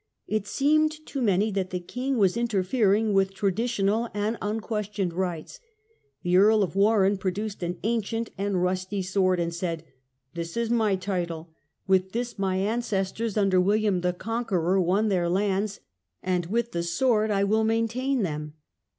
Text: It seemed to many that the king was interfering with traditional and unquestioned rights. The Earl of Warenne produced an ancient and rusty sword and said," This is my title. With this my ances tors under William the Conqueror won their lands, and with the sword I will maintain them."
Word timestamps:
It 0.25 0.47
seemed 0.47 1.05
to 1.05 1.21
many 1.21 1.51
that 1.51 1.69
the 1.69 1.79
king 1.79 2.17
was 2.17 2.35
interfering 2.35 3.13
with 3.13 3.35
traditional 3.35 4.09
and 4.15 4.35
unquestioned 4.41 5.13
rights. 5.13 5.59
The 6.23 6.37
Earl 6.37 6.63
of 6.63 6.75
Warenne 6.75 7.17
produced 7.19 7.61
an 7.61 7.77
ancient 7.83 8.31
and 8.35 8.63
rusty 8.63 9.03
sword 9.03 9.39
and 9.39 9.53
said," 9.53 9.83
This 10.33 10.57
is 10.57 10.71
my 10.71 10.95
title. 10.95 11.51
With 11.85 12.13
this 12.13 12.39
my 12.39 12.57
ances 12.57 13.15
tors 13.15 13.37
under 13.37 13.61
William 13.61 14.01
the 14.01 14.11
Conqueror 14.13 14.81
won 14.81 15.09
their 15.09 15.29
lands, 15.29 15.81
and 16.23 16.47
with 16.47 16.71
the 16.71 16.81
sword 16.81 17.29
I 17.29 17.43
will 17.43 17.63
maintain 17.63 18.23
them." 18.23 18.55